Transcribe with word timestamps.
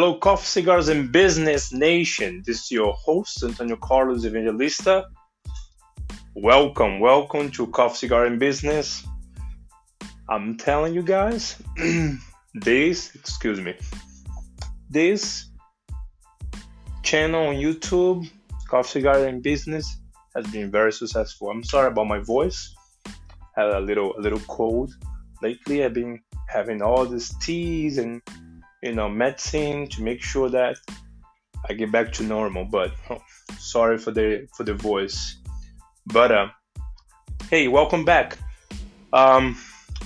Hello, 0.00 0.14
Coffee 0.14 0.46
Cigars 0.46 0.88
and 0.88 1.12
Business 1.12 1.74
Nation. 1.74 2.42
This 2.46 2.62
is 2.62 2.70
your 2.70 2.94
host, 2.94 3.42
Antonio 3.44 3.76
Carlos 3.76 4.24
Evangelista. 4.24 5.04
Welcome, 6.34 7.00
welcome 7.00 7.50
to 7.50 7.66
Coffee 7.66 7.96
Cigar 7.96 8.24
and 8.24 8.40
Business. 8.40 9.06
I'm 10.30 10.56
telling 10.56 10.94
you 10.94 11.02
guys, 11.02 11.62
this, 12.54 13.14
excuse 13.14 13.60
me, 13.60 13.74
this 14.88 15.50
channel 17.02 17.48
on 17.48 17.56
YouTube, 17.56 18.26
Coffee 18.70 19.00
Cigar 19.00 19.26
and 19.26 19.42
Business, 19.42 19.98
has 20.34 20.46
been 20.46 20.70
very 20.70 20.94
successful. 20.94 21.50
I'm 21.50 21.62
sorry 21.62 21.88
about 21.88 22.06
my 22.06 22.20
voice. 22.20 22.74
I 23.06 23.64
had 23.64 23.68
a 23.68 23.80
little, 23.80 24.16
a 24.16 24.20
little 24.20 24.40
cold 24.48 24.94
lately. 25.42 25.84
I've 25.84 25.92
been 25.92 26.22
having 26.48 26.80
all 26.80 27.04
these 27.04 27.36
teas 27.42 27.98
and 27.98 28.22
you 28.82 28.92
know 28.92 29.08
medicine 29.08 29.88
to 29.88 30.02
make 30.02 30.22
sure 30.22 30.48
that 30.48 30.76
I 31.68 31.74
get 31.74 31.92
back 31.92 32.12
to 32.14 32.22
normal. 32.22 32.64
But 32.64 32.92
oh, 33.10 33.22
sorry 33.58 33.98
for 33.98 34.10
the 34.10 34.48
for 34.56 34.64
the 34.64 34.74
voice. 34.74 35.36
But 36.06 36.32
uh, 36.32 36.48
hey, 37.50 37.68
welcome 37.68 38.04
back. 38.04 38.38
Um, 39.12 39.58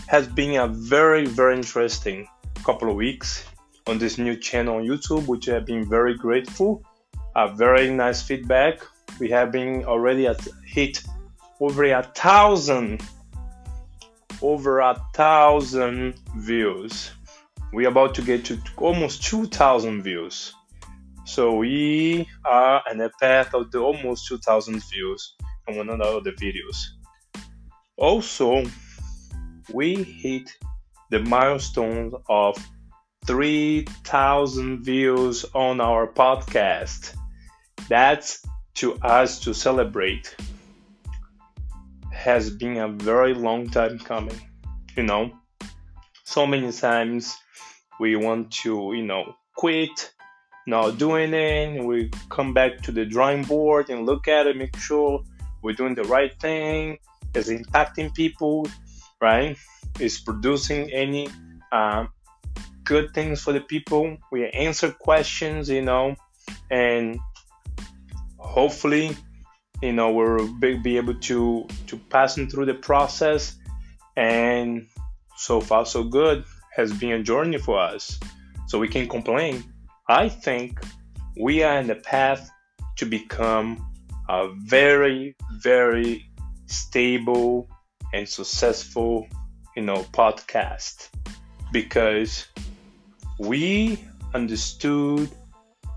has 0.09 0.27
been 0.27 0.57
a 0.57 0.67
very 0.67 1.27
very 1.27 1.57
interesting 1.57 2.27
couple 2.65 2.91
of 2.91 2.97
weeks 2.97 3.47
on 3.87 3.99
this 3.99 4.19
new 4.19 4.37
channel 4.37 4.77
on 4.77 4.85
YouTube, 4.85 5.27
which 5.27 5.49
I 5.49 5.55
have 5.55 5.67
been 5.67 5.89
very 5.89 6.17
grateful. 6.17 6.83
A 7.37 7.53
very 7.53 7.91
nice 7.91 8.23
feedback. 8.23 8.81
We 9.21 9.31
have 9.31 9.53
been 9.53 9.85
already 9.85 10.27
at 10.27 10.41
hit 10.65 11.03
over 11.61 11.85
a 11.85 12.03
thousand 12.03 13.03
over 14.43 14.81
a 14.81 15.01
thousand 15.15 16.15
views 16.37 17.13
we're 17.75 17.89
about 17.89 18.15
to 18.15 18.23
get 18.23 18.45
to 18.47 18.59
almost 18.77 19.23
2000 19.25 20.03
views. 20.03 20.55
So 21.25 21.55
we 21.57 22.29
are 22.45 22.83
on 22.89 22.99
the 22.99 23.11
path 23.21 23.55
of 23.55 23.71
the 23.71 23.79
almost 23.79 24.29
2000 24.29 24.83
views 24.91 25.35
on 25.69 25.77
one 25.77 25.91
of 25.91 26.25
the 26.25 26.31
videos. 26.33 26.77
Also 27.97 28.65
we 29.73 30.03
hit 30.03 30.51
the 31.11 31.21
milestone 31.21 32.13
of 32.29 32.57
3000 33.27 34.85
views 34.85 35.45
on 35.55 35.81
our 35.81 36.07
podcast. 36.07 37.17
That's 37.89 38.45
to 38.75 38.95
us 39.03 39.41
to 39.41 39.55
celebrate. 39.55 40.37
Has 42.13 42.51
been 42.51 42.77
a 42.77 42.89
very 42.89 43.35
long 43.35 43.69
time 43.69 43.99
coming 43.99 44.41
you 44.97 45.03
know 45.03 45.33
so 46.35 46.45
many 46.49 46.73
times 46.73 47.39
we 48.01 48.17
want 48.17 48.51
to, 48.51 48.93
you 48.93 49.05
know, 49.05 49.37
quit, 49.55 50.13
not 50.67 50.99
doing 50.99 51.33
it, 51.33 51.85
we 51.85 52.11
come 52.29 52.53
back 52.53 52.81
to 52.83 52.91
the 52.91 53.05
drawing 53.05 53.45
board 53.45 53.89
and 53.89 54.05
look 54.05 54.27
at 54.27 54.49
it, 54.49 54.57
make 54.57 54.77
sure 54.77 55.23
we're 55.63 55.75
doing 55.75 55.95
the 55.95 56.03
right 56.03 56.35
thing, 56.41 56.99
is 57.35 57.49
impacting 57.51 58.13
people, 58.13 58.67
right? 59.21 59.57
Is 60.01 60.19
producing 60.19 60.91
any 60.91 61.29
um, 61.71 62.09
good 62.83 63.15
things 63.15 63.41
for 63.41 63.53
the 63.53 63.61
people. 63.61 64.17
We 64.33 64.49
answer 64.49 64.91
questions, 64.91 65.69
you 65.69 65.83
know, 65.83 66.17
and 66.69 67.21
hopefully, 68.39 69.17
you 69.81 69.93
know, 69.93 70.11
we'll 70.11 70.53
be, 70.59 70.97
able 70.97 71.15
to 71.15 71.69
to 71.87 71.97
passing 72.11 72.51
through 72.51 72.67
the 72.67 72.75
process. 72.75 73.57
And 74.17 74.89
so 75.37 75.61
far, 75.61 75.87
so 75.87 76.05
good 76.05 76.45
has 76.75 76.93
been 76.93 77.13
a 77.13 77.23
journey 77.23 77.59
for 77.59 77.79
us, 77.79 78.19
so 78.67 78.79
we 78.79 78.89
can 78.89 79.09
complain. 79.09 79.65
I 80.09 80.29
think 80.29 80.81
we 81.41 81.63
are 81.63 81.79
in 81.79 81.87
the 81.87 81.95
path 81.97 82.51
to 82.97 83.07
become 83.07 83.93
a 84.29 84.49
very, 84.55 85.37
very 85.53 86.29
stable 86.67 87.69
and 88.13 88.29
successful, 88.29 89.27
you 89.77 89.83
know, 89.83 90.05
podcast 90.13 91.09
because 91.73 92.47
we 93.39 93.99
understood 94.33 95.29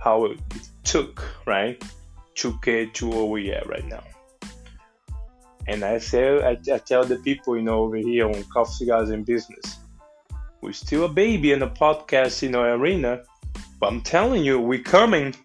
how 0.02 0.26
it 0.26 0.40
took, 0.84 1.24
right, 1.46 1.82
to 2.36 2.58
get 2.62 2.94
to 2.96 3.10
where 3.10 3.26
we 3.26 3.54
are 3.54 3.64
right 3.66 3.86
now. 3.86 4.04
And 5.68 5.84
I 5.84 5.98
say, 5.98 6.42
I, 6.42 6.52
I 6.74 6.78
tell 6.78 7.04
the 7.04 7.18
people, 7.18 7.58
you 7.58 7.64
know, 7.64 7.80
over 7.84 7.98
here 7.98 8.26
on 8.26 8.44
Coffee 8.46 8.86
Cigars 8.86 9.10
and 9.10 9.26
Business, 9.26 9.80
we're 10.62 10.74
still 10.74 11.06
a 11.06 11.10
baby 11.10 11.52
in 11.52 11.60
the 11.60 11.68
podcast, 11.68 12.42
you 12.42 12.50
know, 12.50 12.64
arena. 12.64 13.24
But 13.80 13.88
I'm 13.88 14.02
telling 14.02 14.44
you, 14.44 14.60
we're 14.60 14.82
coming. 14.82 15.36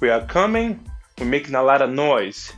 We 0.00 0.10
are 0.10 0.26
coming. 0.26 0.84
We're 1.18 1.26
making 1.26 1.54
a 1.54 1.62
lot 1.62 1.82
of 1.82 1.90
noise. 1.90 2.52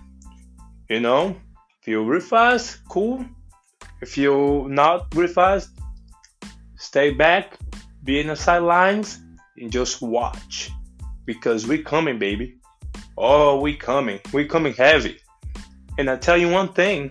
You 0.88 1.00
know, 1.00 1.36
if 1.80 1.88
you're 1.88 2.02
real 2.02 2.20
fast, 2.20 2.80
cool. 2.88 3.24
If 4.00 4.16
you're 4.16 4.68
not 4.68 5.14
with 5.14 5.38
us, 5.38 5.68
stay 6.76 7.12
back, 7.12 7.58
be 8.02 8.20
in 8.20 8.28
the 8.28 8.36
sidelines, 8.36 9.20
and 9.58 9.70
just 9.70 10.00
watch. 10.00 10.70
Because 11.26 11.66
we're 11.66 11.82
coming, 11.82 12.18
baby. 12.18 12.56
Oh, 13.16 13.60
we 13.60 13.76
coming. 13.76 14.18
we 14.32 14.46
coming 14.46 14.72
heavy. 14.72 15.18
And 16.00 16.08
I 16.08 16.16
tell 16.16 16.38
you 16.38 16.48
one 16.48 16.72
thing. 16.72 17.10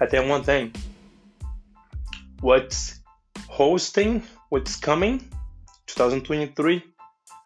I 0.00 0.06
tell 0.06 0.24
you 0.24 0.30
one 0.30 0.44
thing 0.44 0.72
what's 2.40 3.00
hosting, 3.46 4.22
what's 4.48 4.76
coming, 4.76 5.18
2023, 5.88 6.82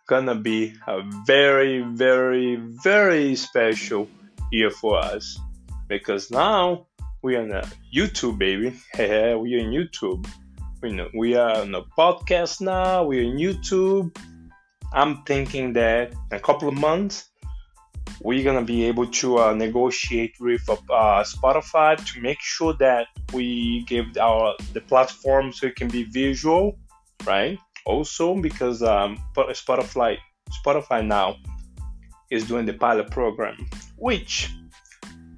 gonna 0.06 0.36
be 0.36 0.74
a 0.86 1.02
very, 1.26 1.82
very, 1.82 2.54
very 2.54 3.34
special 3.34 4.06
year 4.52 4.70
for 4.70 4.98
us 5.00 5.36
because 5.88 6.30
now 6.30 6.86
we 7.24 7.34
are 7.34 7.42
on 7.42 7.68
YouTube, 7.92 8.38
baby. 8.38 8.78
Yeah, 8.96 9.34
we 9.34 9.56
are 9.56 9.64
in 9.66 9.72
YouTube. 9.72 10.28
We 10.80 10.92
know 10.92 11.08
we 11.12 11.34
are 11.34 11.56
on 11.56 11.74
a 11.74 11.82
podcast 11.82 12.60
now. 12.60 13.02
We're 13.02 13.24
in 13.24 13.36
YouTube. 13.36 14.16
I'm 14.92 15.24
thinking 15.24 15.72
that 15.72 16.12
in 16.12 16.36
a 16.36 16.38
couple 16.38 16.68
of 16.68 16.74
months 16.74 17.31
we're 18.20 18.44
gonna 18.44 18.64
be 18.64 18.84
able 18.84 19.06
to 19.06 19.38
uh, 19.38 19.54
negotiate 19.54 20.34
with 20.40 20.68
uh, 20.68 21.24
Spotify 21.24 21.96
to 22.12 22.20
make 22.20 22.40
sure 22.40 22.74
that 22.74 23.06
we 23.32 23.84
give 23.86 24.16
our 24.18 24.54
the 24.72 24.80
platform 24.80 25.52
so 25.52 25.66
it 25.66 25.76
can 25.76 25.88
be 25.88 26.04
visual, 26.04 26.78
right? 27.26 27.58
Also, 27.86 28.34
because 28.40 28.82
um, 28.82 29.18
Spotify 29.36 30.18
Spotify 30.64 31.04
now 31.04 31.36
is 32.30 32.46
doing 32.46 32.66
the 32.66 32.74
pilot 32.74 33.10
program, 33.10 33.56
which 33.96 34.50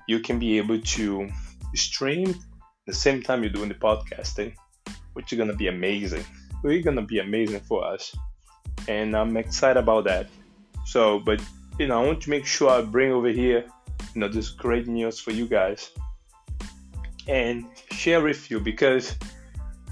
you 0.06 0.20
can 0.20 0.38
be 0.38 0.58
able 0.58 0.80
to 0.80 1.28
stream 1.74 2.34
the 2.86 2.92
same 2.92 3.22
time 3.22 3.42
you're 3.42 3.52
doing 3.52 3.68
the 3.68 3.74
podcasting, 3.74 4.54
which 5.14 5.32
is 5.32 5.38
gonna 5.38 5.56
be 5.56 5.68
amazing. 5.68 6.24
We're 6.62 6.82
gonna 6.82 7.02
be 7.02 7.18
amazing 7.18 7.60
for 7.60 7.84
us, 7.84 8.14
and 8.88 9.16
I'm 9.16 9.36
excited 9.36 9.78
about 9.78 10.04
that. 10.04 10.28
So, 10.86 11.18
but 11.18 11.40
you 11.78 11.88
know, 11.88 12.02
I 12.02 12.06
want 12.06 12.20
to 12.22 12.30
make 12.30 12.46
sure 12.46 12.70
I 12.70 12.82
bring 12.82 13.10
over 13.10 13.28
here, 13.28 13.64
you 14.14 14.20
know, 14.20 14.28
this 14.28 14.50
great 14.50 14.86
news 14.86 15.18
for 15.18 15.32
you 15.32 15.46
guys 15.46 15.90
and 17.26 17.66
share 17.90 18.20
with 18.20 18.50
you 18.50 18.60
because 18.60 19.16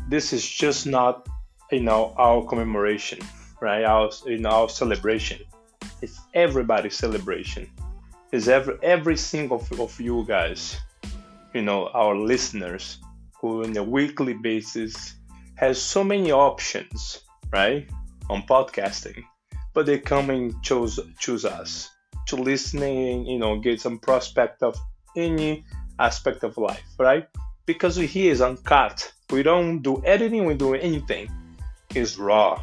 this 0.09 0.33
is 0.33 0.47
just 0.47 0.87
not, 0.87 1.29
you 1.71 1.81
know, 1.81 2.15
our 2.17 2.45
commemoration, 2.45 3.19
right? 3.61 3.85
Our, 3.85 4.11
you 4.27 4.39
know, 4.39 4.51
our 4.51 4.69
celebration. 4.69 5.41
It's 6.01 6.21
everybody's 6.35 6.97
celebration. 6.97 7.69
It's 8.31 8.49
every 8.49 8.79
every 8.83 9.17
single 9.17 9.59
of, 9.59 9.81
of 9.81 10.01
you 10.01 10.25
guys, 10.27 10.81
you 11.53 11.63
know, 11.63 11.89
our 11.89 12.17
listeners 12.17 12.99
who 13.41 13.65
on 13.65 13.77
a 13.77 13.83
weekly 13.83 14.35
basis 14.35 15.15
has 15.57 15.81
so 15.81 16.03
many 16.05 16.33
options, 16.33 17.21
right, 17.53 17.89
on 18.31 18.43
podcasting 18.43 19.25
but 19.75 19.87
they 19.87 19.99
come 19.99 20.31
and 20.31 20.63
choose 20.63 20.99
choose 21.19 21.45
us 21.45 21.91
to 22.27 22.37
listening, 22.37 23.27
you 23.27 23.39
know, 23.39 23.59
get 23.59 23.81
some 23.81 23.99
prospect 23.99 24.63
of 24.63 24.77
any 25.17 25.65
aspect 25.99 26.45
of 26.45 26.57
life, 26.57 26.85
right? 26.99 27.27
Because 27.67 27.97
here 27.97 28.33
is 28.33 28.41
uncut. 28.41 29.13
We 29.31 29.43
don't 29.43 29.83
do 29.83 30.03
editing, 30.05 30.45
we 30.47 30.55
do 30.55 30.75
anything. 30.75 31.31
It's 31.95 32.17
raw. 32.17 32.63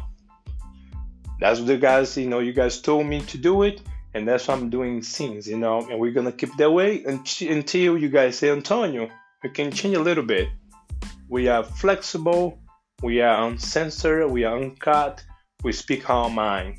That's 1.40 1.58
what 1.58 1.68
the 1.68 1.78
guys, 1.78 2.16
you 2.16 2.28
know, 2.28 2.40
you 2.40 2.52
guys 2.52 2.80
told 2.80 3.06
me 3.06 3.22
to 3.22 3.38
do 3.38 3.62
it, 3.62 3.80
and 4.14 4.28
that's 4.28 4.48
what 4.48 4.58
I'm 4.58 4.70
doing 4.70 5.02
since, 5.02 5.46
you 5.46 5.58
know, 5.58 5.80
and 5.88 5.98
we're 5.98 6.12
gonna 6.12 6.32
keep 6.32 6.54
that 6.56 6.70
way 6.70 7.02
until 7.04 7.96
you 7.98 8.08
guys 8.08 8.38
say, 8.38 8.50
Antonio, 8.50 9.08
we 9.42 9.50
can 9.50 9.70
change 9.70 9.96
a 9.96 10.00
little 10.02 10.24
bit. 10.24 10.48
We 11.28 11.48
are 11.48 11.64
flexible, 11.64 12.58
we 13.02 13.20
are 13.22 13.48
uncensored, 13.48 14.30
we 14.30 14.44
are 14.44 14.56
uncut, 14.56 15.24
we 15.62 15.72
speak 15.72 16.10
our 16.10 16.28
mind. 16.28 16.76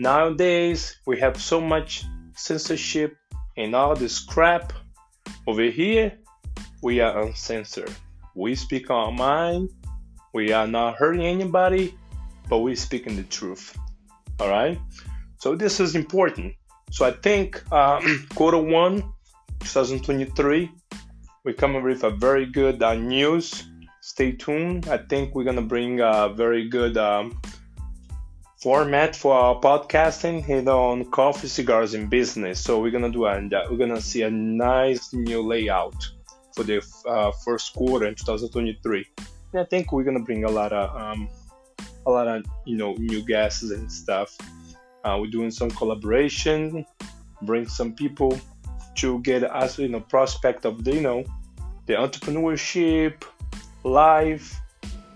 Nowadays, 0.00 0.96
we 1.04 1.20
have 1.20 1.38
so 1.38 1.60
much 1.60 2.06
censorship 2.34 3.18
and 3.58 3.76
all 3.76 3.94
this 3.94 4.18
crap. 4.18 4.72
Over 5.46 5.64
here, 5.64 6.16
we 6.82 7.00
are 7.00 7.20
uncensored. 7.20 7.92
We 8.34 8.54
speak 8.54 8.88
our 8.88 9.12
mind. 9.12 9.68
We 10.32 10.52
are 10.52 10.66
not 10.66 10.94
hurting 10.94 11.26
anybody. 11.26 11.94
but 12.48 12.60
we're 12.60 12.76
speaking 12.76 13.14
the 13.14 13.24
truth. 13.24 13.76
All 14.40 14.48
right. 14.48 14.80
So 15.36 15.54
this 15.54 15.80
is 15.80 15.94
important. 15.94 16.54
So 16.90 17.04
I 17.04 17.10
think 17.10 17.62
uh, 17.70 18.00
quarter 18.34 18.56
one, 18.56 19.02
2023, 19.60 20.70
we're 21.44 21.52
coming 21.52 21.82
with 21.82 22.04
a 22.04 22.10
very 22.10 22.46
good 22.46 22.82
uh, 22.82 22.94
news. 22.94 23.64
Stay 24.00 24.32
tuned. 24.32 24.88
I 24.88 24.96
think 24.96 25.34
we're 25.34 25.44
gonna 25.44 25.60
bring 25.60 26.00
a 26.00 26.32
very 26.34 26.70
good 26.70 26.96
um, 26.96 27.38
format 28.60 29.16
for 29.16 29.34
our 29.34 29.58
podcasting 29.58 30.46
you 30.46 30.60
know 30.60 30.90
on 30.90 31.10
coffee 31.10 31.48
cigars 31.48 31.94
in 31.94 32.08
business. 32.08 32.60
So 32.60 32.80
we're 32.80 32.90
gonna 32.90 33.10
do 33.10 33.24
a 33.24 33.40
we're 33.70 33.78
gonna 33.78 34.00
see 34.00 34.22
a 34.22 34.30
nice 34.30 35.12
new 35.12 35.42
layout 35.42 35.94
for 36.54 36.64
the 36.64 36.82
uh, 37.06 37.30
first 37.44 37.74
quarter 37.74 38.06
in 38.06 38.14
2023 38.16 39.06
and 39.52 39.60
i 39.60 39.64
think 39.64 39.92
we're 39.92 40.02
gonna 40.02 40.18
bring 40.18 40.44
a 40.44 40.50
lot 40.50 40.72
of 40.72 40.96
um, 41.00 41.28
a 42.06 42.10
lot 42.10 42.26
of 42.28 42.44
you 42.64 42.76
know 42.76 42.94
new 42.94 43.22
guests 43.22 43.70
and 43.70 43.90
stuff. 43.90 44.36
Uh, 45.04 45.16
we're 45.18 45.30
doing 45.30 45.50
some 45.50 45.70
collaboration 45.70 46.84
bring 47.42 47.66
some 47.66 47.94
people 47.94 48.38
to 48.94 49.20
get 49.20 49.42
us 49.44 49.78
you 49.78 49.88
know 49.88 50.00
prospect 50.00 50.66
of 50.66 50.84
the 50.84 50.94
you 50.94 51.00
know 51.00 51.24
the 51.86 51.94
entrepreneurship 51.94 53.22
life 53.84 54.60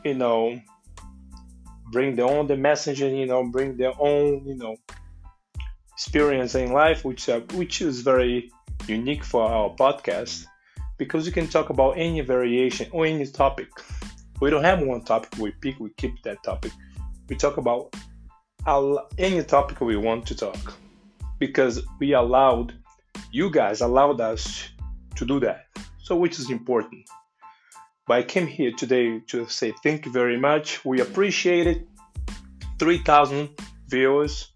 you 0.05 0.15
know 0.15 0.59
bring 1.93 2.17
their 2.17 2.27
own 2.27 2.47
the 2.47 2.57
messenger, 2.57 3.09
you 3.09 3.27
know, 3.27 3.45
bring 3.45 3.77
their 3.77 3.93
own, 3.99 4.47
you 4.47 4.57
know, 4.57 4.77
experience 5.93 6.55
in 6.55 6.73
life, 6.73 7.05
which 7.05 7.29
uh, 7.29 7.41
which 7.55 7.81
is 7.81 8.01
very 8.01 8.51
unique 8.87 9.25
for 9.25 9.43
our 9.43 9.71
podcast 9.77 10.47
because 10.99 11.27
you 11.27 11.33
can 11.33 11.49
talk 11.49 11.71
about 11.71 11.93
any 11.93 12.21
variation 12.21 12.89
or 12.93 13.07
any 13.07 13.27
topic. 13.27 13.69
We 14.41 14.51
don't 14.51 14.65
have 14.65 14.81
one 14.81 15.03
topic 15.03 15.39
we 15.39 15.53
pick, 15.53 15.79
we 15.81 15.91
keep 15.97 16.23
that 16.23 16.43
topic. 16.43 16.73
We 17.29 17.37
talk 17.37 17.57
about 17.57 17.95
any 19.19 19.43
topic 19.45 19.81
we 19.81 19.97
want 19.97 20.27
to 20.27 20.35
talk 20.35 20.75
because 21.39 21.83
we 22.01 22.13
allowed 22.15 22.75
you 23.33 23.51
guys 23.51 23.81
allowed 23.81 24.21
us 24.21 24.69
to 25.17 25.25
do 25.25 25.41
that. 25.41 25.67
So 25.99 26.17
which 26.17 26.39
is 26.39 26.51
important. 26.51 27.09
But 28.07 28.19
I 28.19 28.23
came 28.23 28.47
here 28.47 28.73
today 28.73 29.21
to 29.29 29.49
say 29.49 29.73
thank 29.83 30.05
you 30.05 30.13
very 30.13 30.39
much. 30.39 30.85
We 30.85 31.01
appreciate 31.01 31.67
it. 31.67 31.87
3,000 32.79 33.49
viewers. 33.89 34.51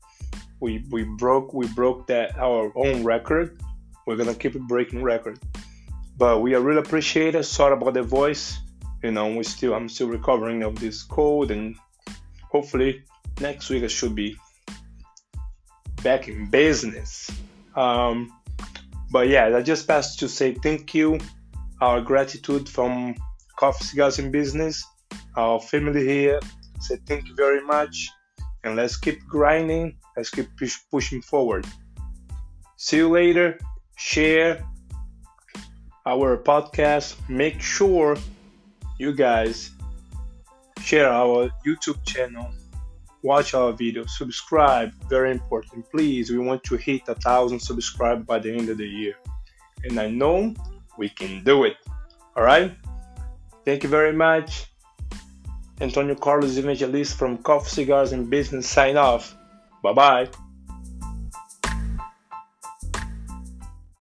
We 0.61 0.85
we 0.91 1.05
broke 1.05 1.55
we 1.55 1.69
broke 1.69 2.09
that 2.09 2.37
our 2.37 2.73
own 2.75 3.05
record. 3.05 3.61
We're 4.07 4.17
gonna 4.17 4.35
keep 4.35 4.59
breaking 4.61 5.03
record. 5.03 5.39
But 6.19 6.43
we 6.43 6.55
are 6.55 6.61
really 6.61 6.81
appreciate 6.81 7.35
it. 7.37 7.45
Sorry 7.45 7.73
about 7.73 7.95
the 7.95 8.03
voice. 8.03 8.59
You 9.03 9.13
know, 9.13 9.35
we 9.35 9.45
still 9.45 9.73
I'm 9.75 9.89
still 9.89 10.09
recovering 10.09 10.63
of 10.63 10.79
this 10.79 11.03
cold 11.03 11.51
and 11.51 11.77
hopefully 12.51 13.03
next 13.41 13.71
week 13.71 13.85
I 13.85 13.87
should 13.87 14.15
be 14.15 14.37
back 16.03 16.29
in 16.29 16.51
business. 16.51 17.31
Um, 17.77 18.33
but 19.11 19.29
yeah, 19.29 19.57
I 19.57 19.63
just 19.63 19.87
passed 19.87 20.19
to 20.19 20.29
say 20.29 20.55
thank 20.55 20.93
you, 20.95 21.19
our 21.81 22.01
gratitude 22.01 22.69
from 22.69 23.15
Coffee 23.59 23.85
Cigars 23.85 24.21
in 24.21 24.31
Business, 24.31 24.87
our 25.37 25.61
family 25.61 26.07
here. 26.07 26.39
Say 26.79 26.97
thank 27.07 27.27
you 27.27 27.35
very 27.35 27.61
much, 27.61 28.09
and 28.63 28.77
let's 28.77 28.97
keep 28.97 29.27
grinding. 29.27 29.97
Let's 30.17 30.31
keep 30.31 30.49
push, 30.57 30.77
pushing 30.93 31.21
forward. 31.21 31.67
See 32.77 32.99
you 32.99 33.09
later. 33.09 33.59
Share 33.97 34.65
our 36.07 36.37
podcast. 36.37 37.17
Make 37.29 37.61
sure 37.61 38.17
you 38.97 39.13
guys 39.13 39.73
share 40.81 41.11
our 41.11 41.51
YouTube 41.67 41.99
channel, 42.07 42.51
watch 43.25 43.55
our 43.55 43.73
videos, 43.73 44.11
subscribe. 44.11 44.93
Very 45.11 45.33
important. 45.33 45.85
Please, 45.91 46.31
we 46.31 46.39
want 46.39 46.63
to 46.63 46.77
hit 46.77 47.03
a 47.09 47.17
thousand 47.17 47.59
subscribers 47.59 48.25
by 48.25 48.39
the 48.39 48.55
end 48.55 48.69
of 48.69 48.79
the 48.79 48.87
year, 48.87 49.15
and 49.83 49.99
I 49.99 50.09
know 50.09 50.55
we 50.97 51.09
can 51.09 51.43
do 51.43 51.65
it. 51.65 51.75
All 52.37 52.45
right. 52.45 52.73
Thank 53.69 53.83
you 53.83 53.91
very 53.91 54.15
much. 54.15 54.65
Antonio 55.79 56.15
Carlos 56.15 56.57
Evangelista 56.57 57.19
from 57.19 57.37
Coffee 57.37 57.69
Cigars 57.69 58.13
and 58.13 58.31
Business 58.31 58.67
sign 58.67 58.97
off. 58.97 59.37
Bye 59.83 59.93
bye. 59.93 60.29